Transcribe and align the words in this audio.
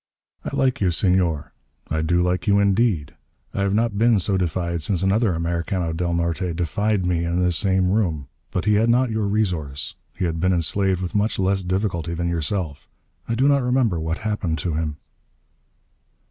"I 0.43 0.55
like 0.55 0.81
you, 0.81 0.89
Senor. 0.89 1.53
I 1.87 2.01
do 2.01 2.23
like 2.23 2.47
you 2.47 2.57
indeed. 2.57 3.13
I 3.53 3.61
have 3.61 3.75
not 3.75 3.99
been 3.99 4.17
so 4.17 4.35
defied 4.35 4.81
since 4.81 5.03
another 5.03 5.35
Americano 5.35 5.93
del 5.93 6.15
Norte 6.15 6.55
defied 6.55 7.05
me 7.05 7.23
in 7.23 7.39
this 7.43 7.55
same 7.55 7.91
room. 7.91 8.27
But 8.49 8.65
he 8.65 8.73
had 8.73 8.89
not 8.89 9.11
your 9.11 9.27
resource. 9.27 9.93
He 10.17 10.25
had 10.25 10.39
been 10.39 10.53
enslaved 10.53 11.03
with 11.03 11.13
much 11.13 11.37
less 11.37 11.61
difficulty 11.61 12.15
than 12.15 12.29
yourself. 12.29 12.89
I 13.29 13.35
do 13.35 13.47
not 13.47 13.61
remember 13.61 13.99
what 13.99 14.17
happened 14.17 14.57
to 14.61 14.73
him...." 14.73 14.97